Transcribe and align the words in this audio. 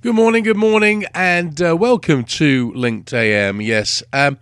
Good 0.00 0.14
morning, 0.14 0.44
good 0.44 0.56
morning, 0.56 1.06
and 1.12 1.60
uh, 1.60 1.76
welcome 1.76 2.22
to 2.22 2.72
Linked 2.76 3.12
AM. 3.12 3.60
Yes, 3.60 4.00
um, 4.12 4.38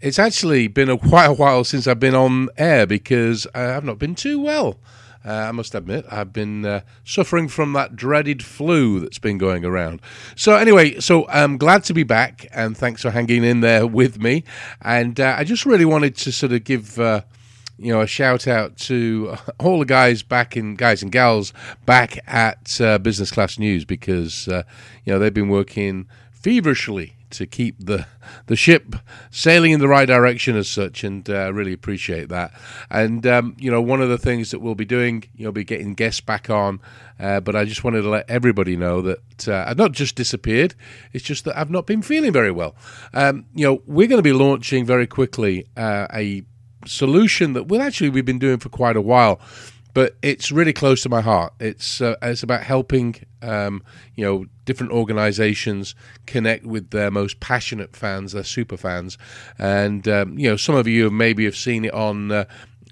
it's 0.00 0.20
actually 0.20 0.68
been 0.68 0.88
a 0.88 0.96
quite 1.08 1.24
a 1.24 1.32
while 1.32 1.64
since 1.64 1.88
I've 1.88 1.98
been 1.98 2.14
on 2.14 2.50
air 2.56 2.86
because 2.86 3.44
I've 3.52 3.82
not 3.82 3.98
been 3.98 4.14
too 4.14 4.38
well. 4.38 4.78
Uh, 5.24 5.32
I 5.32 5.50
must 5.50 5.74
admit, 5.74 6.04
I've 6.08 6.32
been 6.32 6.64
uh, 6.64 6.82
suffering 7.02 7.48
from 7.48 7.72
that 7.72 7.96
dreaded 7.96 8.44
flu 8.44 9.00
that's 9.00 9.18
been 9.18 9.38
going 9.38 9.64
around. 9.64 10.00
So, 10.36 10.54
anyway, 10.54 11.00
so 11.00 11.26
I'm 11.26 11.58
glad 11.58 11.82
to 11.86 11.94
be 11.94 12.04
back, 12.04 12.46
and 12.52 12.76
thanks 12.76 13.02
for 13.02 13.10
hanging 13.10 13.42
in 13.42 13.60
there 13.60 13.88
with 13.88 14.20
me. 14.20 14.44
And 14.82 15.18
uh, 15.18 15.34
I 15.36 15.42
just 15.42 15.66
really 15.66 15.84
wanted 15.84 16.14
to 16.18 16.30
sort 16.30 16.52
of 16.52 16.62
give 16.62 17.00
uh, 17.00 17.22
you 17.82 17.92
know, 17.92 18.00
a 18.00 18.06
shout 18.06 18.46
out 18.46 18.76
to 18.78 19.36
all 19.58 19.78
the 19.78 19.84
guys 19.84 20.22
back 20.22 20.56
in 20.56 20.76
guys 20.76 21.02
and 21.02 21.10
gals 21.10 21.52
back 21.84 22.18
at 22.26 22.80
uh, 22.80 22.98
Business 22.98 23.30
Class 23.30 23.58
News 23.58 23.84
because 23.84 24.48
uh, 24.48 24.62
you 25.04 25.12
know 25.12 25.18
they've 25.18 25.34
been 25.34 25.48
working 25.48 26.08
feverishly 26.30 27.16
to 27.30 27.46
keep 27.46 27.84
the 27.84 28.06
the 28.46 28.56
ship 28.56 28.94
sailing 29.30 29.72
in 29.72 29.80
the 29.80 29.88
right 29.88 30.06
direction 30.06 30.56
as 30.56 30.68
such, 30.68 31.02
and 31.02 31.28
uh, 31.28 31.52
really 31.52 31.72
appreciate 31.72 32.28
that. 32.28 32.52
And 32.90 33.26
um, 33.26 33.56
you 33.58 33.70
know, 33.70 33.82
one 33.82 34.00
of 34.00 34.08
the 34.08 34.18
things 34.18 34.50
that 34.52 34.60
we'll 34.60 34.74
be 34.74 34.84
doing, 34.84 35.24
you'll 35.34 35.52
be 35.52 35.64
getting 35.64 35.94
guests 35.94 36.20
back 36.20 36.48
on. 36.48 36.80
Uh, 37.18 37.40
but 37.40 37.54
I 37.54 37.64
just 37.64 37.84
wanted 37.84 38.02
to 38.02 38.08
let 38.08 38.28
everybody 38.28 38.76
know 38.76 39.00
that 39.02 39.48
uh, 39.48 39.64
I've 39.66 39.78
not 39.78 39.92
just 39.92 40.14
disappeared; 40.14 40.74
it's 41.12 41.24
just 41.24 41.44
that 41.44 41.58
I've 41.58 41.70
not 41.70 41.86
been 41.86 42.02
feeling 42.02 42.32
very 42.32 42.52
well. 42.52 42.76
Um, 43.12 43.46
you 43.54 43.66
know, 43.66 43.82
we're 43.86 44.08
going 44.08 44.18
to 44.18 44.22
be 44.22 44.32
launching 44.32 44.84
very 44.84 45.06
quickly 45.06 45.66
uh, 45.76 46.06
a 46.12 46.44
solution 46.86 47.52
that 47.52 47.64
well 47.64 47.80
actually 47.80 48.10
we've 48.10 48.24
been 48.24 48.38
doing 48.38 48.58
for 48.58 48.68
quite 48.68 48.96
a 48.96 49.00
while 49.00 49.40
but 49.94 50.16
it's 50.22 50.50
really 50.50 50.72
close 50.72 51.02
to 51.02 51.08
my 51.08 51.20
heart 51.20 51.52
it's 51.60 52.00
uh, 52.00 52.16
it's 52.22 52.42
about 52.42 52.62
helping 52.62 53.14
um, 53.42 53.82
you 54.14 54.24
know 54.24 54.46
different 54.64 54.92
organizations 54.92 55.94
connect 56.26 56.64
with 56.64 56.90
their 56.90 57.10
most 57.10 57.40
passionate 57.40 57.94
fans 57.94 58.32
their 58.32 58.44
super 58.44 58.76
fans 58.76 59.18
and 59.58 60.08
um, 60.08 60.38
you 60.38 60.48
know 60.48 60.56
some 60.56 60.74
of 60.74 60.86
you 60.86 61.10
maybe 61.10 61.44
have 61.44 61.56
seen 61.56 61.84
it 61.84 61.92
on 61.94 62.30
uh, 62.32 62.44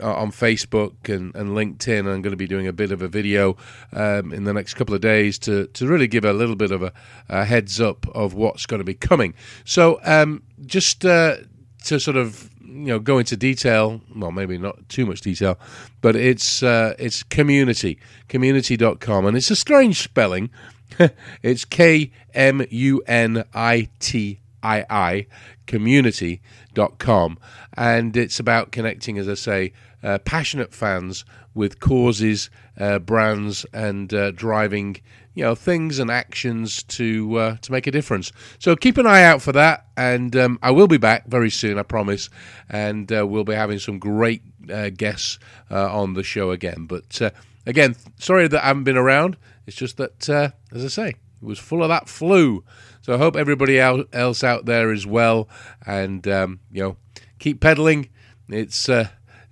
on 0.02 0.30
Facebook 0.30 1.14
and, 1.14 1.34
and 1.34 1.50
LinkedIn. 1.50 2.00
I'm 2.00 2.22
going 2.22 2.30
to 2.30 2.36
be 2.36 2.47
doing 2.47 2.66
a 2.66 2.72
bit 2.72 2.92
of 2.92 3.02
a 3.02 3.08
video 3.08 3.56
um, 3.92 4.32
in 4.32 4.44
the 4.44 4.52
next 4.52 4.75
couple 4.75 4.94
of 4.94 5.00
days 5.00 5.38
to, 5.41 5.66
to 5.69 5.86
really 5.86 6.06
give 6.06 6.25
a 6.25 6.32
little 6.32 6.56
bit 6.56 6.70
of 6.70 6.82
a, 6.82 6.92
a 7.28 7.44
heads 7.44 7.80
up 7.80 8.06
of 8.14 8.34
what's 8.34 8.66
going 8.66 8.78
to 8.78 8.84
be 8.84 8.94
coming. 8.94 9.34
So, 9.64 10.00
um, 10.04 10.42
just 10.66 11.04
uh, 11.04 11.36
to 11.84 12.00
sort 12.00 12.16
of 12.16 12.50
you 12.70 12.86
know 12.86 12.98
go 12.98 13.18
into 13.18 13.36
detail 13.36 14.00
well 14.16 14.32
maybe 14.32 14.56
not 14.58 14.88
too 14.88 15.04
much 15.04 15.20
detail 15.20 15.58
but 16.00 16.16
it's 16.16 16.62
uh, 16.62 16.94
it's 16.98 17.22
kmunitii 17.22 17.98
kmunitii.com 18.28 19.26
and 19.26 19.36
it's 19.36 19.50
a 19.50 19.56
strange 19.56 20.02
spelling. 20.02 20.50
It's 21.42 21.64
k 21.64 22.10
m 22.34 22.66
u 22.68 23.02
n 23.06 23.44
i 23.54 23.88
t 24.00 24.39
i 24.62 25.27
kmunitii.com 25.66 27.39
and 27.77 28.16
it's 28.16 28.41
about 28.41 28.72
connecting 28.72 29.19
as 29.19 29.28
i 29.28 29.34
say 29.34 29.72
uh, 30.03 30.19
passionate 30.19 30.72
fans 30.72 31.25
with 31.55 31.80
causes 31.80 32.50
uh, 32.78 32.98
brands 32.98 33.66
and 33.72 34.12
uh, 34.14 34.31
driving 34.31 34.97
you 35.34 35.44
know 35.44 35.55
things 35.55 35.98
and 35.98 36.11
actions 36.11 36.83
to 36.84 37.36
uh, 37.36 37.56
to 37.58 37.72
make 37.72 37.86
a 37.86 37.91
difference. 37.91 38.33
So 38.58 38.75
keep 38.77 38.98
an 38.98 39.06
eye 39.06 39.22
out 39.22 39.42
for 39.42 39.53
that, 39.53 39.86
and 39.97 40.34
um, 40.36 40.58
I 40.62 40.70
will 40.70 40.88
be 40.88 40.97
back 40.97 41.27
very 41.27 41.50
soon, 41.50 41.78
I 41.78 41.83
promise, 41.83 42.31
and 42.69 43.12
uh, 43.12 43.27
we'll 43.27 43.44
be 43.44 43.55
having 43.55 43.78
some 43.78 43.98
great 43.98 44.42
uh, 44.72 44.91
guests 44.91 45.38
on 45.70 46.14
the 46.14 46.22
show 46.22 46.50
again. 46.50 46.86
But 46.86 47.20
again, 47.66 47.94
sorry 48.19 48.48
that 48.48 48.64
I 48.64 48.69
haven't 48.69 48.84
been 48.84 48.97
around. 48.97 49.36
It's 49.66 49.77
just 49.77 49.98
that, 49.98 50.28
as 50.72 50.84
I 50.84 50.88
say, 50.88 51.14
it 51.41 51.44
was 51.46 51.58
full 51.58 51.83
of 51.83 51.88
that 51.88 52.08
flu. 52.08 52.64
So 53.02 53.14
I 53.14 53.19
hope 53.19 53.36
everybody 53.36 53.78
else 53.80 54.44
out 54.44 54.66
there 54.66 54.92
is 54.92 55.06
well, 55.06 55.48
and 55.86 56.27
um, 56.28 56.60
you 56.70 56.82
know, 56.82 56.97
keep 57.38 57.60
pedaling. 57.60 58.08
It's, 58.48 58.88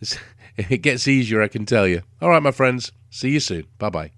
it's 0.01 0.19
it 0.57 0.83
gets 0.83 1.09
easier, 1.09 1.43
I 1.43 1.49
can 1.49 1.65
tell 1.65 1.87
you. 1.87 2.03
All 2.21 2.29
right, 2.29 2.43
my 2.43 2.53
friends. 2.53 2.93
See 3.11 3.31
you 3.31 3.41
soon. 3.41 3.67
Bye 3.79 3.91
bye. 3.91 4.13